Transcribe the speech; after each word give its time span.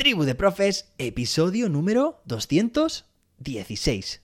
Tribu 0.00 0.24
de 0.24 0.34
Profes, 0.34 0.94
episodio 0.96 1.68
número 1.68 2.22
216. 2.24 4.22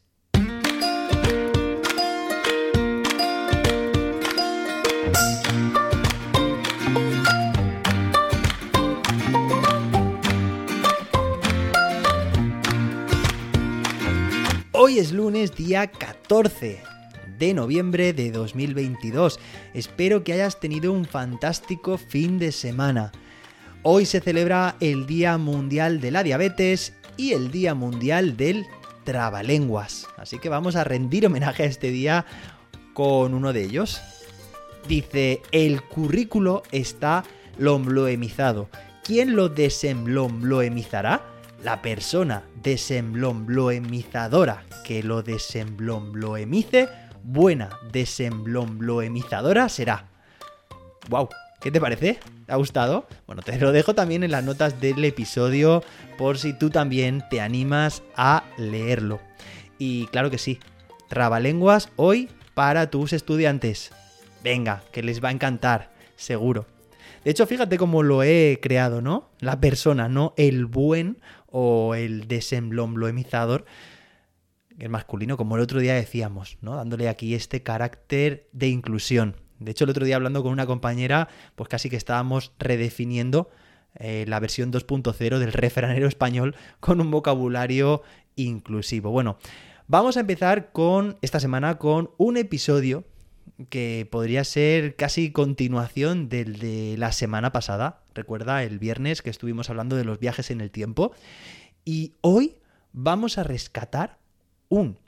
Hoy 14.73 14.99
es 14.99 15.13
lunes, 15.13 15.55
día 15.57 15.89
14 15.89 16.81
de 17.39 17.53
noviembre 17.53 18.15
de 18.15 18.31
2022. 18.31 19.39
Espero 19.75 20.25
que 20.25 20.33
hayas 20.33 20.59
tenido 20.59 20.91
un 20.91 21.05
fantástico 21.05 21.99
fin 21.99 22.39
de 22.39 22.51
semana. 22.53 23.13
Hoy 23.89 24.05
se 24.05 24.21
celebra 24.21 24.75
el 24.81 25.07
Día 25.07 25.39
Mundial 25.39 26.01
de 26.01 26.11
la 26.11 26.25
Diabetes 26.25 26.93
y 27.17 27.35
el 27.35 27.53
Día 27.53 27.77
Mundial 27.77 28.37
del 28.37 28.67
Trabalenguas. 29.05 30.09
Así 30.17 30.41
que 30.41 30.49
vamos 30.49 30.75
a 30.75 30.83
rendir 30.83 31.25
homenaje 31.25 31.63
a 31.63 31.67
este 31.67 31.93
día 31.93 32.27
con 32.95 33.33
uno 33.33 33.53
de 33.53 33.63
ellos. 33.63 34.03
Dice, 34.89 35.41
el 35.53 35.83
currículo 35.83 36.65
está 36.73 37.23
lombloemizado. 37.59 38.69
¿Quién 39.05 39.37
lo 39.37 39.49
desembloemizará? 39.49 41.23
La 41.63 41.81
persona 41.81 42.43
desembloemizadora 42.61 44.65
que 44.85 45.05
lo 45.05 45.23
desembloemice, 45.23 46.89
buena 47.23 47.79
desembloemizadora 47.93 49.69
será. 49.69 50.09
¡Wow! 51.09 51.29
¿Qué 51.61 51.71
te 51.71 51.81
parece? 51.81 52.19
¿Te 52.47 52.53
ha 52.53 52.57
gustado? 52.57 53.09
Bueno, 53.27 53.43
te 53.43 53.59
lo 53.59 53.73
dejo 53.73 53.97
también 53.97 54.23
en 54.23 54.31
las 54.31 54.45
notas 54.45 54.81
del 54.81 55.05
episodio 55.05 55.83
por 56.17 56.39
si 56.39 56.53
tú 56.53 56.71
también 56.71 57.25
te 57.29 57.41
animas 57.41 58.05
a 58.15 58.45
leerlo. 58.57 59.21
Y 59.79 60.07
claro 60.07 60.31
que 60.31 60.39
sí, 60.39 60.61
trabalenguas 61.09 61.91
hoy 61.97 62.31
para 62.55 62.89
tus 62.89 63.13
estudiantes. 63.13 63.91
Venga, 64.45 64.85
que 64.93 65.03
les 65.03 65.23
va 65.23 65.31
a 65.31 65.33
encantar, 65.33 65.91
seguro. 66.15 66.67
De 67.25 67.33
hecho, 67.33 67.49
fíjate 67.49 67.79
cómo 67.79 68.05
lo 68.05 68.23
he 68.23 68.61
creado, 68.63 69.03
¿no? 69.03 69.29
La 69.41 69.61
persona, 69.61 70.09
no 70.09 70.33
el 70.37 70.67
buen 70.67 71.19
o 71.47 71.97
el 71.97 72.29
desembloemizador, 72.29 73.65
el 74.79 74.89
masculino, 74.89 75.37
como 75.37 75.57
el 75.57 75.63
otro 75.63 75.81
día 75.81 75.95
decíamos, 75.95 76.59
¿no? 76.61 76.77
Dándole 76.77 77.09
aquí 77.09 77.35
este 77.35 77.65
carácter 77.65 78.49
de 78.53 78.69
inclusión. 78.69 79.46
De 79.59 79.71
hecho, 79.71 79.85
el 79.85 79.91
otro 79.91 80.05
día 80.05 80.17
hablando 80.17 80.43
con 80.43 80.53
una 80.53 80.67
compañera, 80.67 81.29
pues 81.55 81.69
casi 81.69 81.91
que 81.91 81.97
estábamos 81.97 82.53
redefiniendo 82.59 83.51
eh, 83.95 84.25
la 84.29 84.41
versión 84.41 84.73
2.0 84.73 85.39
del 85.39 85.53
refranero 85.53 86.07
español 86.07 86.55
con 86.81 87.01
un 87.01 87.11
vocabulario 87.11 88.03
inclusivo. 88.37 89.11
Bueno, 89.11 89.39
vamos 89.89 90.17
a 90.17 90.21
empezar 90.21 90.73
con 90.73 91.17
esta 91.23 91.41
semana 91.41 91.79
con 91.79 92.11
un 92.19 92.37
episodio 92.37 93.05
que 93.71 94.07
podría 94.11 94.45
ser 94.45 94.97
casi 94.97 95.31
continuación 95.31 96.29
del 96.29 96.59
de 96.59 96.97
la 96.99 97.13
semana 97.13 97.53
pasada. 97.53 98.03
Recuerda 98.15 98.63
el 98.63 98.79
viernes 98.79 99.23
que 99.23 99.31
estuvimos 99.31 99.71
hablando 99.71 99.97
de 99.97 100.05
los 100.05 100.19
viajes 100.19 100.51
en 100.51 100.61
el 100.61 100.71
tiempo. 100.71 101.13
Y 101.85 102.13
hoy 102.21 102.57
vamos 102.93 103.39
a 103.39 103.45
rescatar 103.45 104.19
un 104.69 104.99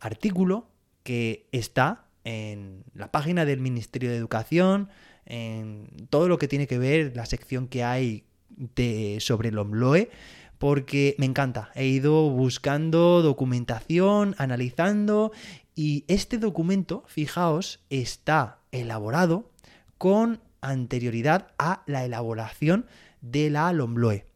artículo 0.00 0.66
que 1.04 1.46
está 1.52 2.01
en 2.24 2.84
la 2.94 3.10
página 3.10 3.44
del 3.44 3.60
Ministerio 3.60 4.10
de 4.10 4.16
Educación, 4.16 4.88
en 5.26 5.88
todo 6.10 6.28
lo 6.28 6.38
que 6.38 6.48
tiene 6.48 6.66
que 6.66 6.78
ver 6.78 7.16
la 7.16 7.26
sección 7.26 7.68
que 7.68 7.84
hay 7.84 8.24
de, 8.48 9.18
sobre 9.20 9.48
el 9.50 9.58
OMLOE, 9.58 10.10
porque 10.58 11.16
me 11.18 11.26
encanta. 11.26 11.70
He 11.74 11.86
ido 11.86 12.30
buscando 12.30 13.22
documentación, 13.22 14.34
analizando, 14.38 15.32
y 15.74 16.04
este 16.08 16.38
documento, 16.38 17.04
fijaos, 17.06 17.80
está 17.90 18.58
elaborado 18.70 19.50
con 19.98 20.40
anterioridad 20.60 21.48
a 21.58 21.82
la 21.86 22.04
elaboración 22.04 22.86
de 23.20 23.50
la 23.50 23.72
LOMLOE. 23.72 24.26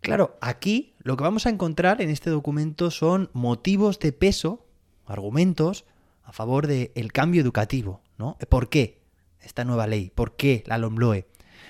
Claro, 0.00 0.36
aquí 0.40 0.94
lo 0.98 1.16
que 1.16 1.24
vamos 1.24 1.46
a 1.46 1.50
encontrar 1.50 2.00
en 2.00 2.10
este 2.10 2.30
documento 2.30 2.90
son 2.90 3.30
motivos 3.32 3.98
de 3.98 4.12
peso, 4.12 4.64
argumentos, 5.04 5.84
a 6.26 6.32
favor 6.32 6.66
del 6.66 7.12
cambio 7.12 7.40
educativo, 7.40 8.02
¿no? 8.18 8.36
¿Por 8.48 8.68
qué 8.68 9.00
esta 9.40 9.64
nueva 9.64 9.86
ley? 9.86 10.10
¿Por 10.14 10.36
qué 10.36 10.64
la 10.66 10.76
LOMLOE? 10.76 11.28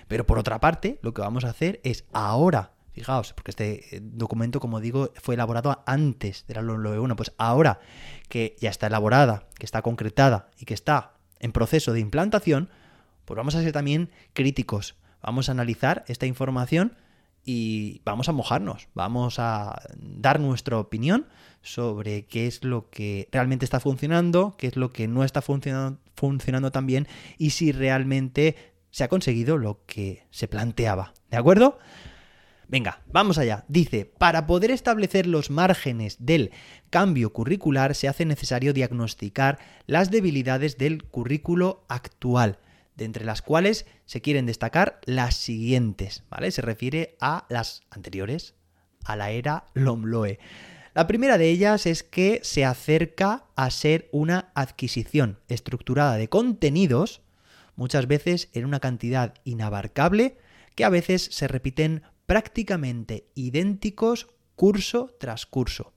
Pero 0.08 0.26
por 0.26 0.38
otra 0.38 0.60
parte, 0.60 0.98
lo 1.02 1.12
que 1.12 1.20
vamos 1.20 1.44
a 1.44 1.50
hacer 1.50 1.80
es 1.84 2.04
ahora, 2.12 2.72
fijaos, 2.92 3.34
porque 3.34 3.50
este 3.50 3.96
eh, 3.96 4.00
documento, 4.02 4.58
como 4.58 4.80
digo, 4.80 5.12
fue 5.22 5.34
elaborado 5.34 5.82
antes 5.86 6.46
de 6.48 6.54
la 6.54 6.62
LOMLOE 6.62 6.98
1, 6.98 7.16
pues 7.16 7.32
ahora 7.36 7.80
que 8.28 8.56
ya 8.58 8.70
está 8.70 8.86
elaborada, 8.86 9.46
que 9.58 9.66
está 9.66 9.82
concretada 9.82 10.50
y 10.58 10.64
que 10.64 10.74
está 10.74 11.12
en 11.38 11.52
proceso 11.52 11.92
de 11.92 12.00
implantación, 12.00 12.70
pues 13.26 13.36
vamos 13.36 13.54
a 13.56 13.62
ser 13.62 13.72
también 13.72 14.10
críticos. 14.32 14.96
Vamos 15.20 15.48
a 15.48 15.52
analizar 15.52 16.04
esta 16.08 16.26
información 16.26 16.96
y 17.48 18.02
vamos 18.04 18.28
a 18.28 18.32
mojarnos, 18.32 18.88
vamos 18.92 19.38
a 19.38 19.80
dar 19.96 20.40
nuestra 20.40 20.78
opinión 20.78 21.28
sobre 21.62 22.26
qué 22.26 22.48
es 22.48 22.64
lo 22.64 22.90
que 22.90 23.28
realmente 23.30 23.64
está 23.64 23.78
funcionando, 23.78 24.56
qué 24.58 24.66
es 24.66 24.76
lo 24.76 24.92
que 24.92 25.06
no 25.06 25.22
está 25.22 25.40
funcionando, 25.40 26.00
funcionando 26.16 26.72
tan 26.72 26.86
bien 26.86 27.06
y 27.38 27.50
si 27.50 27.70
realmente 27.70 28.56
se 28.90 29.04
ha 29.04 29.08
conseguido 29.08 29.58
lo 29.58 29.84
que 29.86 30.26
se 30.30 30.48
planteaba. 30.48 31.14
¿De 31.30 31.36
acuerdo? 31.36 31.78
Venga, 32.66 33.02
vamos 33.12 33.38
allá. 33.38 33.64
Dice, 33.68 34.06
para 34.06 34.48
poder 34.48 34.72
establecer 34.72 35.28
los 35.28 35.50
márgenes 35.50 36.16
del 36.18 36.50
cambio 36.90 37.32
curricular 37.32 37.94
se 37.94 38.08
hace 38.08 38.24
necesario 38.24 38.72
diagnosticar 38.72 39.60
las 39.86 40.10
debilidades 40.10 40.78
del 40.78 41.04
currículo 41.04 41.84
actual 41.88 42.58
de 42.96 43.04
entre 43.04 43.24
las 43.24 43.42
cuales 43.42 43.86
se 44.04 44.20
quieren 44.20 44.46
destacar 44.46 45.00
las 45.04 45.36
siguientes, 45.36 46.24
¿vale? 46.30 46.50
Se 46.50 46.62
refiere 46.62 47.16
a 47.20 47.46
las 47.48 47.82
anteriores, 47.90 48.54
a 49.04 49.16
la 49.16 49.30
era 49.30 49.66
Lomloe. 49.74 50.38
La 50.94 51.06
primera 51.06 51.36
de 51.36 51.50
ellas 51.50 51.86
es 51.86 52.02
que 52.02 52.40
se 52.42 52.64
acerca 52.64 53.44
a 53.54 53.70
ser 53.70 54.08
una 54.12 54.50
adquisición 54.54 55.38
estructurada 55.48 56.16
de 56.16 56.28
contenidos, 56.28 57.20
muchas 57.74 58.06
veces 58.06 58.48
en 58.54 58.64
una 58.64 58.80
cantidad 58.80 59.34
inabarcable, 59.44 60.38
que 60.74 60.84
a 60.84 60.88
veces 60.88 61.28
se 61.30 61.48
repiten 61.48 62.02
prácticamente 62.24 63.28
idénticos 63.34 64.28
curso 64.54 65.14
tras 65.20 65.44
curso 65.44 65.95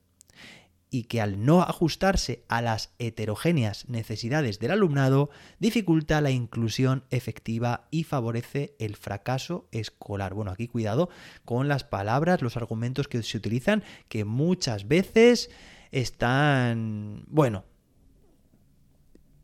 y 0.91 1.03
que 1.03 1.21
al 1.21 1.45
no 1.45 1.61
ajustarse 1.61 2.43
a 2.47 2.61
las 2.61 2.91
heterogéneas 2.97 3.87
necesidades 3.89 4.59
del 4.59 4.71
alumnado 4.71 5.29
dificulta 5.59 6.21
la 6.21 6.31
inclusión 6.31 7.03
efectiva 7.11 7.87
y 7.91 8.03
favorece 8.03 8.75
el 8.79 8.95
fracaso 8.95 9.67
escolar. 9.71 10.33
Bueno, 10.33 10.51
aquí 10.51 10.67
cuidado 10.67 11.09
con 11.45 11.67
las 11.67 11.83
palabras, 11.83 12.41
los 12.41 12.57
argumentos 12.57 13.07
que 13.07 13.21
se 13.21 13.37
utilizan, 13.37 13.83
que 14.07 14.25
muchas 14.25 14.87
veces 14.87 15.51
están, 15.91 17.23
bueno, 17.27 17.65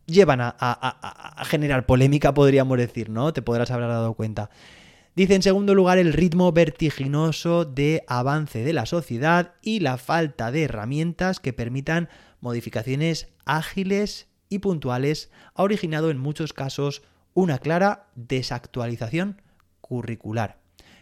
llevan 0.06 0.40
a, 0.42 1.44
generar 1.46 1.86
polémica, 1.86 2.34
podríamos 2.34 2.78
decir, 2.78 3.10
¿no? 3.10 3.34
Te 3.34 3.42
podrás 3.42 3.72
haber 3.72 3.88
dado 3.88 4.14
cuenta. 4.14 4.50
Dice 5.16 5.34
en 5.34 5.44
segundo 5.44 5.76
lugar 5.76 5.98
el 5.98 6.12
ritmo 6.12 6.52
vertiginoso 6.52 7.64
de 7.64 8.04
avance 8.06 8.66
de 8.66 8.74
la 8.74 8.86
sociedad 8.86 9.54
y 9.62 9.80
la 9.80 9.98
falta 9.98 10.52
de 10.52 10.64
herramientas 10.64 11.40
que 11.40 11.54
permitan 11.54 12.10
modificaciones 12.42 13.30
ágiles 13.46 14.28
y 14.50 14.60
puntuales 14.60 15.32
ha 15.54 15.64
originado 15.64 16.10
en 16.12 16.18
muchos 16.18 16.52
casos 16.52 17.02
una 17.34 17.60
clara 17.60 18.10
desactualización 18.16 19.42
curricular. 19.80 20.60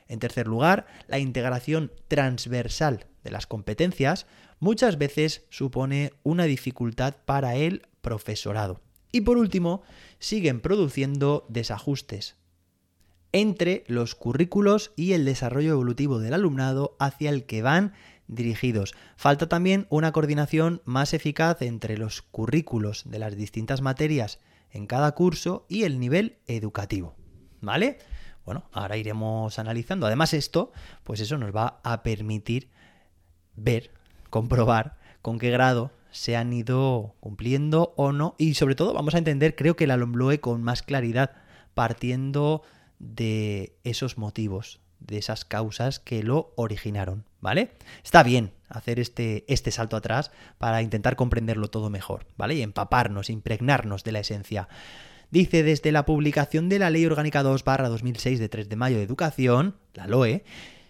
En 0.07 0.19
tercer 0.19 0.45
lugar, 0.45 0.85
la 1.07 1.18
integración 1.18 1.91
transversal 2.07 3.07
de 3.24 3.31
las 3.31 3.48
competencias 3.48 4.27
muchas 4.59 5.00
veces 5.00 5.48
supone 5.50 6.13
una 6.21 6.44
dificultad 6.44 7.16
para 7.25 7.56
el 7.56 7.88
profesorado. 8.01 8.80
Y 9.12 9.21
por 9.21 9.38
último, 9.39 9.81
siguen 10.19 10.62
produciendo 10.62 11.48
desajustes 11.50 12.36
entre 13.33 13.83
los 13.88 14.15
currículos 14.15 14.94
y 14.95 15.13
el 15.13 15.25
desarrollo 15.25 15.74
evolutivo 15.74 16.19
del 16.19 16.33
alumnado 16.33 16.95
hacia 17.00 17.30
el 17.30 17.45
que 17.45 17.62
van 17.62 17.94
dirigidos. 18.27 18.94
Falta 19.18 19.50
también 19.50 19.88
una 19.89 20.12
coordinación 20.12 20.81
más 20.85 21.13
eficaz 21.13 21.62
entre 21.62 21.97
los 21.97 22.21
currículos 22.21 23.03
de 23.06 23.19
las 23.19 23.35
distintas 23.35 23.81
materias 23.81 24.39
en 24.71 24.88
cada 24.88 25.12
curso 25.13 25.65
y 25.68 25.83
el 25.83 26.00
nivel 26.00 26.38
educativo. 26.47 27.15
¿Vale? 27.62 27.97
Bueno, 28.45 28.65
ahora 28.71 28.97
iremos 28.97 29.57
analizando. 29.59 30.06
Además 30.06 30.33
esto, 30.33 30.71
pues 31.03 31.19
eso 31.19 31.38
nos 31.38 31.56
va 31.56 31.80
a 31.83 32.03
permitir 32.03 32.69
ver, 33.56 33.91
comprobar 34.30 34.97
con 35.21 35.39
qué 35.39 35.50
grado 35.50 35.91
se 36.12 36.35
han 36.35 36.53
ido 36.53 37.15
cumpliendo 37.19 37.94
o 37.97 38.12
no 38.12 38.35
y 38.38 38.53
sobre 38.53 38.75
todo 38.75 38.94
vamos 38.94 39.15
a 39.15 39.18
entender 39.18 39.56
creo 39.56 39.75
que 39.75 39.85
el 39.85 39.91
alumno 39.91 40.30
con 40.41 40.62
más 40.62 40.83
claridad 40.83 41.31
partiendo 41.74 42.62
de 43.03 43.77
esos 43.83 44.17
motivos, 44.17 44.79
de 45.00 45.17
esas 45.17 45.45
causas 45.45 46.00
que 46.00 46.23
lo 46.23 46.53
originaron, 46.55 47.25
¿vale? 47.41 47.71
Está 48.03 48.23
bien 48.23 48.51
hacer 48.69 49.00
este, 49.00 49.44
este 49.47 49.71
salto 49.71 49.95
atrás 49.95 50.31
para 50.57 50.81
intentar 50.81 51.15
comprenderlo 51.15 51.69
todo 51.69 51.89
mejor, 51.89 52.25
¿vale? 52.38 52.55
Y 52.55 52.61
empaparnos, 52.61 53.29
impregnarnos 53.29 54.03
de 54.03 54.11
la 54.13 54.19
esencia. 54.19 54.67
Dice, 55.29 55.63
desde 55.63 55.91
la 55.91 56.05
publicación 56.05 56.69
de 56.69 56.79
la 56.79 56.89
Ley 56.89 57.05
Orgánica 57.05 57.44
2 57.44 57.63
2006 57.63 58.39
de 58.39 58.50
3 58.50 58.69
de 58.69 58.75
mayo 58.75 58.97
de 58.97 59.03
Educación, 59.03 59.75
la 59.94 60.07
LOE, 60.07 60.44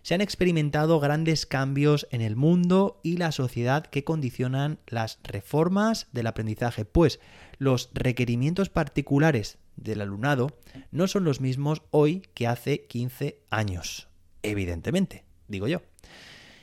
se 0.03 0.13
han 0.13 0.21
experimentado 0.21 0.99
grandes 0.99 1.45
cambios 1.45 2.07
en 2.11 2.19
el 2.19 2.35
mundo 2.35 2.99
y 3.03 3.17
la 3.17 3.31
sociedad 3.31 3.85
que 3.85 4.03
condicionan 4.03 4.79
las 4.85 5.17
reformas 5.23 6.07
del 6.11 6.27
aprendizaje, 6.27 6.83
pues 6.83 7.21
los 7.57 7.89
requerimientos 7.93 8.69
particulares 8.69 9.57
del 9.75 10.01
alumnado 10.01 10.57
no 10.91 11.07
son 11.07 11.23
los 11.23 11.41
mismos 11.41 11.81
hoy 11.91 12.23
que 12.33 12.47
hace 12.47 12.85
15 12.85 13.39
años. 13.49 14.07
Evidentemente, 14.41 15.23
digo 15.47 15.67
yo. 15.67 15.81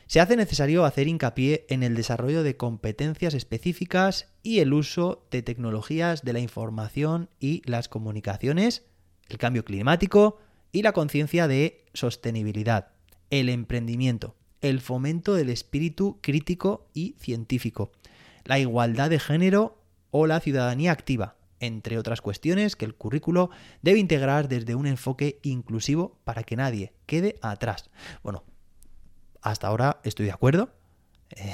Se 0.06 0.18
hace 0.18 0.36
necesario 0.36 0.84
hacer 0.84 1.06
hincapié 1.06 1.66
en 1.68 1.84
el 1.84 1.94
desarrollo 1.94 2.42
de 2.42 2.56
competencias 2.56 3.32
específicas 3.32 4.26
y 4.42 4.58
el 4.58 4.72
uso 4.72 5.24
de 5.30 5.42
tecnologías 5.42 6.22
de 6.22 6.32
la 6.32 6.40
información 6.40 7.28
y 7.38 7.62
las 7.64 7.88
comunicaciones, 7.88 8.82
el 9.28 9.38
cambio 9.38 9.64
climático 9.64 10.38
y 10.72 10.82
la 10.82 10.92
conciencia 10.92 11.46
de 11.46 11.84
sostenibilidad, 11.94 12.88
el 13.30 13.48
emprendimiento, 13.48 14.34
el 14.60 14.80
fomento 14.80 15.34
del 15.34 15.48
espíritu 15.48 16.18
crítico 16.20 16.88
y 16.92 17.14
científico, 17.20 17.92
la 18.44 18.58
igualdad 18.58 19.10
de 19.10 19.20
género 19.20 19.78
o 20.10 20.26
la 20.26 20.40
ciudadanía 20.40 20.90
activa, 20.90 21.36
entre 21.60 21.98
otras 21.98 22.20
cuestiones 22.20 22.74
que 22.74 22.84
el 22.84 22.94
currículo 22.94 23.50
debe 23.82 23.98
integrar 23.98 24.48
desde 24.48 24.74
un 24.74 24.86
enfoque 24.86 25.38
inclusivo 25.42 26.18
para 26.24 26.42
que 26.42 26.56
nadie 26.56 26.92
quede 27.06 27.38
atrás. 27.42 27.90
Bueno, 28.22 28.44
hasta 29.42 29.68
ahora 29.68 30.00
estoy 30.02 30.26
de 30.26 30.32
acuerdo. 30.32 30.70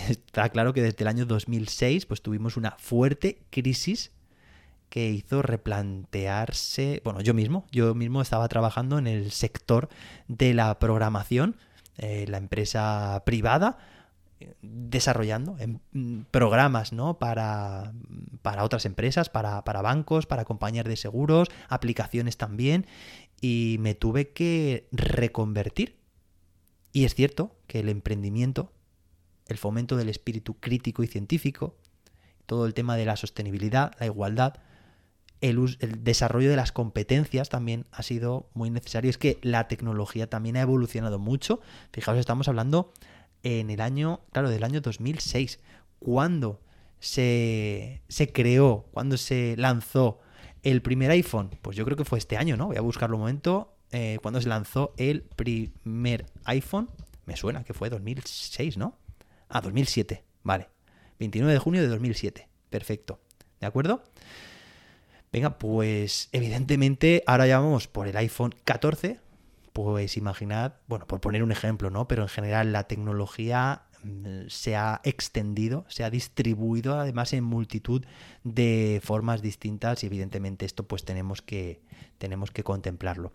Está 0.08 0.48
claro 0.48 0.72
que 0.72 0.82
desde 0.82 1.04
el 1.04 1.08
año 1.08 1.26
2006 1.26 2.06
pues 2.06 2.22
tuvimos 2.22 2.56
una 2.56 2.76
fuerte 2.78 3.42
crisis 3.50 4.12
que 4.88 5.10
hizo 5.10 5.42
replantearse, 5.42 7.02
bueno, 7.04 7.20
yo 7.20 7.34
mismo, 7.34 7.66
yo 7.72 7.94
mismo 7.94 8.22
estaba 8.22 8.46
trabajando 8.48 8.98
en 8.98 9.06
el 9.06 9.32
sector 9.32 9.88
de 10.28 10.54
la 10.54 10.78
programación, 10.78 11.56
eh, 11.98 12.24
la 12.28 12.38
empresa 12.38 13.22
privada, 13.26 13.78
desarrollando 14.62 15.56
en 15.58 15.80
mm, 15.92 16.24
programas 16.30 16.92
¿no? 16.92 17.18
para, 17.18 17.92
para 18.42 18.64
otras 18.64 18.84
empresas, 18.84 19.28
para, 19.28 19.64
para, 19.64 19.82
bancos, 19.82 20.26
para 20.26 20.44
compañías 20.44 20.84
de 20.84 20.96
seguros, 20.96 21.48
aplicaciones 21.68 22.36
también, 22.36 22.86
y 23.40 23.76
me 23.80 23.94
tuve 23.94 24.30
que 24.30 24.88
reconvertir. 24.92 25.96
Y 26.92 27.04
es 27.04 27.14
cierto 27.14 27.56
que 27.66 27.80
el 27.80 27.88
emprendimiento, 27.88 28.72
el 29.48 29.58
fomento 29.58 29.96
del 29.96 30.08
espíritu 30.08 30.54
crítico 30.54 31.02
y 31.02 31.06
científico, 31.06 31.76
todo 32.46 32.66
el 32.66 32.74
tema 32.74 32.96
de 32.96 33.06
la 33.06 33.16
sostenibilidad, 33.16 33.92
la 33.98 34.06
igualdad, 34.06 34.54
el, 35.42 35.76
el, 35.80 36.04
desarrollo 36.04 36.48
de 36.48 36.56
las 36.56 36.72
competencias 36.72 37.50
también 37.50 37.86
ha 37.90 38.02
sido 38.02 38.48
muy 38.54 38.70
necesario. 38.70 39.10
Es 39.10 39.18
que 39.18 39.38
la 39.42 39.68
tecnología 39.68 40.30
también 40.30 40.56
ha 40.56 40.62
evolucionado 40.62 41.18
mucho. 41.18 41.60
Fijaos, 41.92 42.18
estamos 42.18 42.48
hablando 42.48 42.92
en 43.46 43.70
el 43.70 43.80
año, 43.80 44.20
claro, 44.32 44.50
del 44.50 44.64
año 44.64 44.80
2006, 44.80 45.60
cuando 46.00 46.60
se, 46.98 48.02
se 48.08 48.32
creó, 48.32 48.88
cuando 48.90 49.16
se 49.16 49.54
lanzó 49.56 50.18
el 50.64 50.82
primer 50.82 51.12
iPhone. 51.12 51.50
Pues 51.62 51.76
yo 51.76 51.84
creo 51.84 51.96
que 51.96 52.04
fue 52.04 52.18
este 52.18 52.36
año, 52.36 52.56
¿no? 52.56 52.66
Voy 52.66 52.76
a 52.76 52.80
buscarlo 52.80 53.16
un 53.16 53.20
momento. 53.20 53.72
Eh, 53.92 54.18
cuando 54.20 54.40
se 54.40 54.48
lanzó 54.48 54.94
el 54.96 55.22
primer 55.22 56.26
iPhone. 56.44 56.90
Me 57.24 57.36
suena 57.36 57.62
que 57.62 57.72
fue 57.72 57.88
2006, 57.88 58.76
¿no? 58.76 58.98
Ah, 59.48 59.60
2007. 59.60 60.24
Vale. 60.42 60.68
29 61.20 61.52
de 61.52 61.58
junio 61.60 61.82
de 61.82 61.88
2007. 61.88 62.48
Perfecto. 62.68 63.20
¿De 63.60 63.66
acuerdo? 63.66 64.02
Venga, 65.32 65.58
pues 65.58 66.30
evidentemente 66.32 67.22
ahora 67.26 67.46
ya 67.46 67.60
vamos 67.60 67.86
por 67.86 68.08
el 68.08 68.16
iPhone 68.16 68.54
14, 68.64 69.20
pues 69.76 70.16
imaginad, 70.16 70.76
bueno, 70.88 71.06
por 71.06 71.20
poner 71.20 71.42
un 71.42 71.52
ejemplo, 71.52 71.90
¿no? 71.90 72.08
Pero 72.08 72.22
en 72.22 72.30
general 72.30 72.72
la 72.72 72.84
tecnología 72.84 73.82
mm, 74.02 74.46
se 74.48 74.74
ha 74.74 75.02
extendido, 75.04 75.84
se 75.88 76.02
ha 76.02 76.08
distribuido 76.08 76.98
además 76.98 77.34
en 77.34 77.44
multitud 77.44 78.02
de 78.42 79.02
formas 79.04 79.42
distintas 79.42 80.02
y 80.02 80.06
evidentemente 80.06 80.64
esto 80.64 80.88
pues 80.88 81.04
tenemos 81.04 81.42
que, 81.42 81.82
tenemos 82.16 82.52
que 82.52 82.64
contemplarlo. 82.64 83.34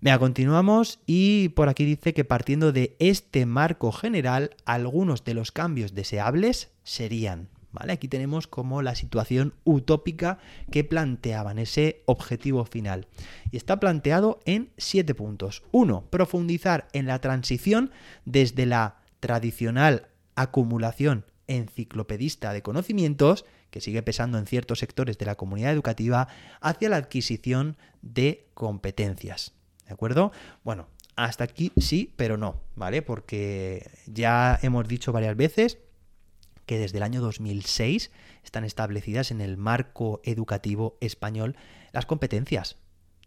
Venga, 0.00 0.18
continuamos 0.18 0.98
y 1.06 1.50
por 1.50 1.68
aquí 1.68 1.84
dice 1.84 2.12
que 2.12 2.24
partiendo 2.24 2.72
de 2.72 2.96
este 2.98 3.46
marco 3.46 3.92
general, 3.92 4.56
algunos 4.64 5.22
de 5.22 5.34
los 5.34 5.52
cambios 5.52 5.94
deseables 5.94 6.72
serían 6.82 7.50
Aquí 7.74 8.08
tenemos 8.08 8.46
como 8.46 8.82
la 8.82 8.94
situación 8.94 9.54
utópica 9.64 10.38
que 10.70 10.84
planteaban, 10.84 11.58
ese 11.58 12.02
objetivo 12.06 12.64
final. 12.64 13.06
Y 13.50 13.56
está 13.56 13.80
planteado 13.80 14.40
en 14.44 14.70
siete 14.76 15.14
puntos. 15.14 15.62
Uno, 15.72 16.04
profundizar 16.10 16.88
en 16.92 17.06
la 17.06 17.20
transición 17.20 17.90
desde 18.24 18.66
la 18.66 18.96
tradicional 19.20 20.08
acumulación 20.34 21.24
enciclopedista 21.46 22.52
de 22.52 22.62
conocimientos, 22.62 23.44
que 23.70 23.80
sigue 23.80 24.02
pesando 24.02 24.38
en 24.38 24.46
ciertos 24.46 24.78
sectores 24.78 25.18
de 25.18 25.26
la 25.26 25.34
comunidad 25.34 25.72
educativa, 25.72 26.28
hacia 26.60 26.88
la 26.88 26.96
adquisición 26.96 27.76
de 28.00 28.46
competencias. 28.54 29.52
¿De 29.86 29.92
acuerdo? 29.92 30.32
Bueno, 30.62 30.88
hasta 31.16 31.44
aquí 31.44 31.72
sí, 31.76 32.12
pero 32.16 32.36
no, 32.36 32.60
¿vale? 32.74 33.02
Porque 33.02 33.90
ya 34.06 34.58
hemos 34.62 34.88
dicho 34.88 35.12
varias 35.12 35.36
veces 35.36 35.78
que 36.66 36.78
desde 36.78 36.98
el 36.98 37.02
año 37.02 37.20
2006 37.20 38.10
están 38.44 38.64
establecidas 38.64 39.30
en 39.30 39.40
el 39.40 39.56
marco 39.56 40.20
educativo 40.24 40.96
español 41.00 41.56
las 41.92 42.06
competencias. 42.06 42.76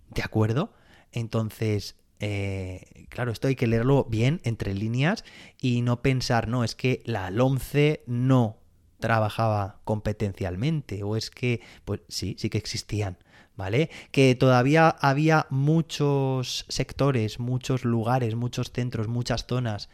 ¿De 0.10 0.24
acuerdo? 0.24 0.74
Entonces, 1.12 1.96
eh, 2.20 3.08
claro, 3.10 3.32
esto 3.32 3.48
hay 3.48 3.56
que 3.56 3.68
leerlo 3.68 4.06
bien 4.06 4.42
entre 4.44 4.74
líneas 4.74 5.24
y 5.60 5.82
no 5.82 6.02
pensar, 6.02 6.48
no, 6.48 6.64
es 6.64 6.76
que 6.76 7.02
la 7.06 7.30
LOMCE 7.32 8.04
no 8.08 8.58
trabajaba 9.00 9.82
competencialmente 9.84 11.04
o 11.04 11.16
es 11.16 11.30
que, 11.30 11.62
pues 11.84 12.02
sí, 12.08 12.36
sí 12.40 12.50
que 12.50 12.58
existían, 12.58 13.18
¿vale? 13.56 13.90
Que 14.12 14.36
todavía 14.36 14.90
había 14.90 15.48
muchos 15.50 16.66
sectores, 16.70 17.40
muchos 17.40 17.84
lugares, 17.84 18.36
muchos 18.36 18.72
centros, 18.72 19.08
muchas 19.08 19.46
zonas 19.46 19.90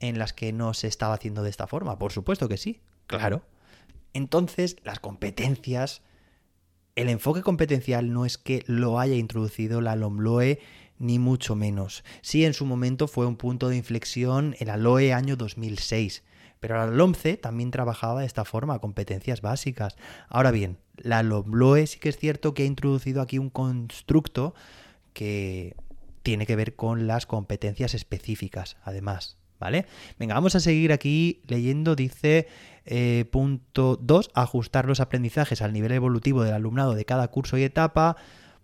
en 0.00 0.18
las 0.18 0.32
que 0.32 0.52
no 0.52 0.74
se 0.74 0.88
estaba 0.88 1.14
haciendo 1.14 1.42
de 1.42 1.50
esta 1.50 1.66
forma? 1.66 1.98
Por 1.98 2.12
supuesto 2.12 2.48
que 2.48 2.56
sí, 2.56 2.80
claro. 3.06 3.42
Entonces, 4.12 4.76
las 4.84 4.98
competencias, 4.98 6.02
el 6.94 7.08
enfoque 7.08 7.42
competencial 7.42 8.12
no 8.12 8.24
es 8.24 8.38
que 8.38 8.64
lo 8.66 8.98
haya 8.98 9.14
introducido 9.14 9.80
la 9.80 9.96
LOMLOE, 9.96 10.60
ni 10.98 11.18
mucho 11.18 11.54
menos. 11.54 12.04
Sí, 12.22 12.44
en 12.44 12.54
su 12.54 12.64
momento 12.64 13.08
fue 13.08 13.26
un 13.26 13.36
punto 13.36 13.68
de 13.68 13.76
inflexión 13.76 14.56
el 14.58 14.70
ALOE 14.70 15.12
año 15.12 15.36
2006, 15.36 16.22
pero 16.60 16.76
la 16.76 16.86
LOMCE 16.86 17.36
también 17.36 17.70
trabajaba 17.70 18.20
de 18.20 18.26
esta 18.26 18.44
forma, 18.44 18.78
competencias 18.78 19.42
básicas. 19.42 19.96
Ahora 20.28 20.50
bien, 20.50 20.78
la 20.96 21.22
LOMLOE 21.22 21.86
sí 21.86 21.98
que 21.98 22.08
es 22.08 22.16
cierto 22.16 22.54
que 22.54 22.62
ha 22.62 22.66
introducido 22.66 23.20
aquí 23.20 23.38
un 23.38 23.50
constructo 23.50 24.54
que 25.12 25.76
tiene 26.22 26.46
que 26.46 26.56
ver 26.56 26.74
con 26.74 27.06
las 27.06 27.26
competencias 27.26 27.94
específicas, 27.94 28.76
además. 28.82 29.36
¿Vale? 29.58 29.86
Venga, 30.18 30.34
vamos 30.34 30.54
a 30.54 30.60
seguir 30.60 30.92
aquí 30.92 31.42
leyendo, 31.46 31.96
dice 31.96 32.48
eh, 32.84 33.24
punto 33.30 33.96
2, 34.00 34.30
ajustar 34.34 34.86
los 34.86 35.00
aprendizajes 35.00 35.62
al 35.62 35.72
nivel 35.72 35.92
evolutivo 35.92 36.42
del 36.42 36.54
alumnado 36.54 36.94
de 36.94 37.04
cada 37.04 37.28
curso 37.28 37.58
y 37.58 37.64
etapa. 37.64 38.16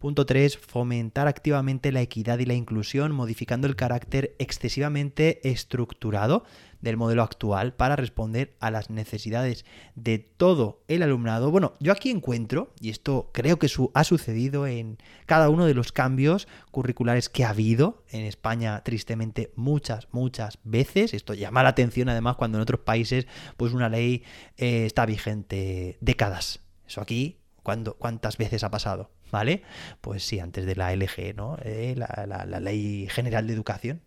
Punto 0.02 0.26
3. 0.26 0.58
Fomentar 0.58 1.28
activamente 1.28 1.92
la 1.92 2.00
equidad 2.00 2.40
y 2.40 2.44
la 2.44 2.54
inclusión, 2.54 3.12
modificando 3.12 3.68
el 3.68 3.76
carácter 3.76 4.34
excesivamente 4.40 5.48
estructurado 5.48 6.42
del 6.80 6.96
modelo 6.96 7.22
actual 7.22 7.72
para 7.74 7.94
responder 7.94 8.56
a 8.58 8.72
las 8.72 8.90
necesidades 8.90 9.64
de 9.94 10.18
todo 10.18 10.82
el 10.88 11.04
alumnado. 11.04 11.52
Bueno, 11.52 11.74
yo 11.78 11.92
aquí 11.92 12.10
encuentro, 12.10 12.74
y 12.80 12.90
esto 12.90 13.30
creo 13.32 13.60
que 13.60 13.68
ha 13.94 14.02
sucedido 14.02 14.66
en 14.66 14.98
cada 15.26 15.48
uno 15.48 15.66
de 15.66 15.74
los 15.74 15.92
cambios 15.92 16.48
curriculares 16.72 17.28
que 17.28 17.44
ha 17.44 17.50
habido 17.50 18.02
en 18.10 18.24
España, 18.24 18.82
tristemente, 18.82 19.52
muchas, 19.54 20.08
muchas 20.10 20.58
veces. 20.64 21.14
Esto 21.14 21.32
llama 21.32 21.62
la 21.62 21.68
atención 21.68 22.08
además 22.08 22.34
cuando 22.34 22.58
en 22.58 22.62
otros 22.62 22.80
países 22.80 23.28
pues 23.56 23.72
una 23.72 23.88
ley 23.88 24.24
eh, 24.56 24.84
está 24.84 25.06
vigente 25.06 25.96
décadas. 26.00 26.58
Eso 26.88 27.00
aquí, 27.00 27.38
¿cuántas 27.62 28.36
veces 28.36 28.64
ha 28.64 28.70
pasado? 28.72 29.12
¿Vale? 29.32 29.62
Pues 30.00 30.22
sí, 30.22 30.38
antes 30.38 30.66
de 30.66 30.76
la 30.76 30.94
LG, 30.94 31.34
¿no? 31.34 31.56
Eh, 31.64 31.96
la, 31.96 32.60
Ley 32.60 33.08
General 33.10 33.44
de 33.44 33.52
Educación. 33.52 34.00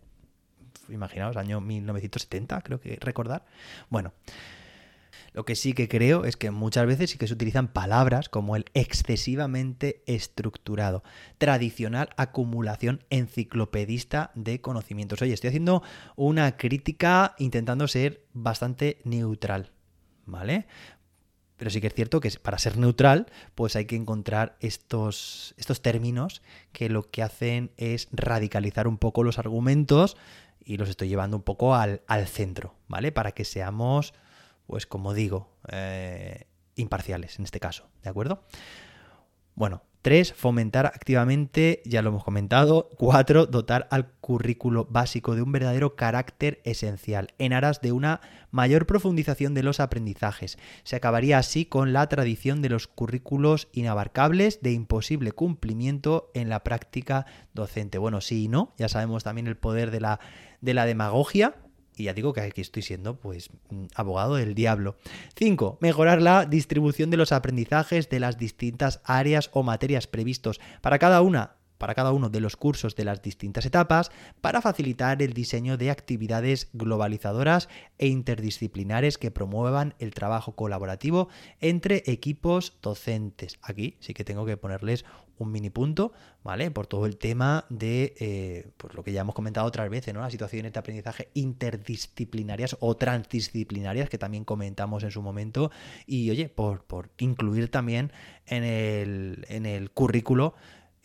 Imaginaos, 0.88 1.36
año 1.36 1.60
1970, 1.60 2.62
creo 2.62 2.80
que 2.80 2.96
recordar. 2.98 3.44
Bueno. 3.90 4.14
Lo 5.32 5.44
que 5.44 5.54
sí 5.54 5.74
que 5.74 5.86
creo 5.86 6.24
es 6.24 6.36
que 6.36 6.50
muchas 6.50 6.86
veces 6.86 7.10
sí 7.10 7.18
que 7.18 7.26
se 7.26 7.34
utilizan 7.34 7.68
palabras 7.68 8.30
como 8.30 8.56
el 8.56 8.64
excesivamente 8.72 10.02
estructurado, 10.06 11.02
tradicional 11.36 12.08
acumulación 12.16 13.04
enciclopedista 13.10 14.30
de 14.34 14.62
conocimientos. 14.62 15.20
Oye, 15.20 15.34
estoy 15.34 15.48
haciendo 15.48 15.82
una 16.16 16.56
crítica 16.56 17.34
intentando 17.38 17.86
ser 17.86 18.24
bastante 18.32 18.98
neutral, 19.04 19.72
¿vale? 20.24 20.66
Pero 21.56 21.70
sí 21.70 21.80
que 21.80 21.86
es 21.86 21.94
cierto 21.94 22.20
que 22.20 22.30
para 22.42 22.58
ser 22.58 22.76
neutral, 22.76 23.26
pues 23.54 23.76
hay 23.76 23.86
que 23.86 23.96
encontrar 23.96 24.56
estos, 24.60 25.54
estos 25.56 25.80
términos 25.80 26.42
que 26.72 26.88
lo 26.88 27.10
que 27.10 27.22
hacen 27.22 27.72
es 27.76 28.08
radicalizar 28.12 28.86
un 28.86 28.98
poco 28.98 29.22
los 29.22 29.38
argumentos 29.38 30.16
y 30.64 30.76
los 30.76 30.88
estoy 30.88 31.08
llevando 31.08 31.36
un 31.36 31.42
poco 31.42 31.74
al, 31.74 32.02
al 32.06 32.26
centro, 32.26 32.74
¿vale? 32.88 33.12
Para 33.12 33.32
que 33.32 33.44
seamos 33.44 34.12
pues 34.66 34.86
como 34.86 35.14
digo, 35.14 35.48
eh, 35.68 36.46
imparciales 36.74 37.38
en 37.38 37.44
este 37.44 37.60
caso, 37.60 37.88
¿de 38.02 38.10
acuerdo? 38.10 38.42
Bueno, 39.54 39.82
tres, 40.06 40.32
fomentar 40.34 40.86
activamente, 40.86 41.82
ya 41.84 42.00
lo 42.00 42.10
hemos 42.10 42.22
comentado. 42.22 42.90
Cuatro, 42.96 43.44
dotar 43.46 43.88
al 43.90 44.06
currículo 44.20 44.86
básico 44.88 45.34
de 45.34 45.42
un 45.42 45.50
verdadero 45.50 45.96
carácter 45.96 46.60
esencial, 46.62 47.34
en 47.38 47.52
aras 47.52 47.80
de 47.80 47.90
una 47.90 48.20
mayor 48.52 48.86
profundización 48.86 49.52
de 49.52 49.64
los 49.64 49.80
aprendizajes. 49.80 50.58
Se 50.84 50.94
acabaría 50.94 51.38
así 51.38 51.66
con 51.66 51.92
la 51.92 52.08
tradición 52.08 52.62
de 52.62 52.68
los 52.68 52.86
currículos 52.86 53.66
inabarcables 53.72 54.62
de 54.62 54.70
imposible 54.70 55.32
cumplimiento 55.32 56.30
en 56.34 56.50
la 56.50 56.62
práctica 56.62 57.26
docente. 57.52 57.98
Bueno, 57.98 58.20
sí 58.20 58.44
y 58.44 58.48
no, 58.48 58.74
ya 58.78 58.88
sabemos 58.88 59.24
también 59.24 59.48
el 59.48 59.56
poder 59.56 59.90
de 59.90 59.98
la, 59.98 60.20
de 60.60 60.72
la 60.72 60.86
demagogia, 60.86 61.56
y 61.96 62.04
ya 62.04 62.14
digo 62.14 62.32
que 62.32 62.40
aquí 62.42 62.60
estoy 62.60 62.82
siendo, 62.82 63.16
pues, 63.16 63.50
mm, 63.70 63.86
abogado 63.94 64.36
del 64.36 64.54
diablo. 64.54 64.96
5. 65.36 65.78
Mejorar 65.80 66.22
la 66.22 66.44
distribución 66.44 67.10
de 67.10 67.16
los 67.16 67.32
aprendizajes 67.32 68.08
de 68.08 68.20
las 68.20 68.38
distintas 68.38 69.00
áreas 69.04 69.50
o 69.52 69.62
materias 69.62 70.06
previstos 70.06 70.60
para 70.82 70.98
cada 70.98 71.22
una 71.22 71.55
para 71.78 71.94
cada 71.94 72.12
uno 72.12 72.28
de 72.28 72.40
los 72.40 72.56
cursos 72.56 72.96
de 72.96 73.04
las 73.04 73.22
distintas 73.22 73.66
etapas 73.66 74.10
para 74.40 74.60
facilitar 74.60 75.22
el 75.22 75.32
diseño 75.32 75.76
de 75.76 75.90
actividades 75.90 76.68
globalizadoras 76.72 77.68
e 77.98 78.08
interdisciplinares 78.08 79.18
que 79.18 79.30
promuevan 79.30 79.94
el 79.98 80.14
trabajo 80.14 80.54
colaborativo 80.54 81.28
entre 81.60 82.02
equipos 82.06 82.78
docentes. 82.82 83.58
Aquí 83.62 83.96
sí 84.00 84.14
que 84.14 84.24
tengo 84.24 84.46
que 84.46 84.56
ponerles 84.56 85.04
un 85.38 85.52
mini 85.52 85.70
punto, 85.70 86.12
¿vale? 86.42 86.70
Por 86.70 86.86
todo 86.86 87.06
el 87.06 87.16
tema 87.18 87.66
de 87.68 88.14
eh, 88.18 88.68
pues 88.76 88.94
lo 88.94 89.04
que 89.04 89.12
ya 89.12 89.20
hemos 89.20 89.34
comentado 89.34 89.66
otras 89.66 89.88
veces, 89.90 90.14
¿no? 90.14 90.20
Las 90.20 90.32
situaciones 90.32 90.72
de 90.72 90.78
aprendizaje 90.78 91.28
interdisciplinarias 91.34 92.76
o 92.80 92.96
transdisciplinarias 92.96 94.08
que 94.08 94.18
también 94.18 94.44
comentamos 94.44 95.02
en 95.02 95.10
su 95.10 95.22
momento. 95.22 95.70
Y 96.06 96.30
oye, 96.30 96.48
por, 96.48 96.84
por 96.84 97.10
incluir 97.18 97.70
también 97.70 98.12
en 98.46 98.64
el, 98.64 99.44
en 99.48 99.66
el 99.66 99.90
currículo 99.90 100.54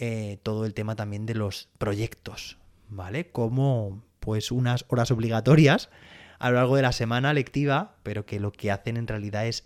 eh, 0.03 0.39
todo 0.41 0.65
el 0.65 0.73
tema 0.73 0.95
también 0.95 1.27
de 1.27 1.35
los 1.35 1.69
proyectos, 1.77 2.57
¿vale? 2.89 3.29
Como 3.29 4.03
pues 4.19 4.51
unas 4.51 4.83
horas 4.87 5.11
obligatorias 5.11 5.91
a 6.39 6.49
lo 6.49 6.55
largo 6.55 6.75
de 6.75 6.81
la 6.81 6.91
semana 6.91 7.35
lectiva, 7.35 7.97
pero 8.01 8.25
que 8.25 8.39
lo 8.39 8.51
que 8.51 8.71
hacen 8.71 8.97
en 8.97 9.05
realidad 9.05 9.45
es 9.45 9.63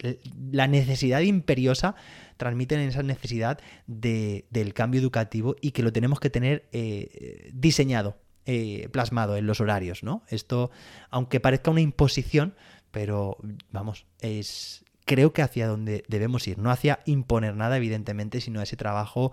la 0.52 0.68
necesidad 0.68 1.22
imperiosa, 1.22 1.96
transmiten 2.36 2.82
esa 2.82 3.02
necesidad 3.02 3.62
de, 3.88 4.46
del 4.50 4.74
cambio 4.74 5.00
educativo 5.00 5.56
y 5.62 5.72
que 5.72 5.84
lo 5.84 5.94
tenemos 5.94 6.20
que 6.20 6.30
tener 6.30 6.68
eh, 6.74 7.50
diseñado, 7.54 8.18
eh, 8.46 8.90
plasmado 8.92 9.38
en 9.38 9.48
los 9.48 9.62
horarios, 9.62 10.04
¿no? 10.04 10.24
Esto, 10.28 10.70
aunque 11.12 11.40
parezca 11.40 11.72
una 11.72 11.80
imposición, 11.80 12.56
pero 12.92 13.38
vamos, 13.72 14.06
es 14.20 14.84
creo 15.06 15.32
que 15.32 15.44
hacia 15.44 15.66
donde 15.66 16.04
debemos 16.10 16.46
ir, 16.46 16.58
no 16.58 16.72
hacia 16.72 17.00
imponer 17.06 17.56
nada, 17.56 17.78
evidentemente, 17.78 18.42
sino 18.42 18.62
ese 18.62 18.76
trabajo 18.76 19.32